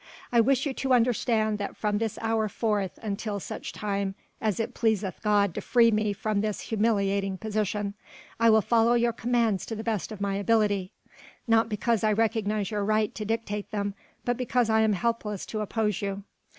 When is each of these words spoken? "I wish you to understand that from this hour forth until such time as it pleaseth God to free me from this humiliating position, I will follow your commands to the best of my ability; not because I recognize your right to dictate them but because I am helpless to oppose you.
"I 0.31 0.41
wish 0.41 0.65
you 0.65 0.73
to 0.73 0.93
understand 0.93 1.59
that 1.59 1.77
from 1.77 1.99
this 1.99 2.17
hour 2.23 2.49
forth 2.49 2.97
until 3.03 3.39
such 3.39 3.71
time 3.71 4.15
as 4.41 4.59
it 4.59 4.73
pleaseth 4.73 5.21
God 5.21 5.53
to 5.53 5.61
free 5.61 5.91
me 5.91 6.11
from 6.11 6.41
this 6.41 6.61
humiliating 6.61 7.37
position, 7.37 7.93
I 8.39 8.49
will 8.49 8.63
follow 8.63 8.95
your 8.95 9.13
commands 9.13 9.63
to 9.67 9.75
the 9.75 9.83
best 9.83 10.11
of 10.11 10.19
my 10.19 10.37
ability; 10.37 10.91
not 11.47 11.69
because 11.69 12.03
I 12.03 12.13
recognize 12.13 12.71
your 12.71 12.83
right 12.83 13.13
to 13.13 13.25
dictate 13.25 13.69
them 13.69 13.93
but 14.25 14.37
because 14.37 14.71
I 14.71 14.81
am 14.81 14.93
helpless 14.93 15.45
to 15.45 15.59
oppose 15.59 16.01
you. 16.01 16.23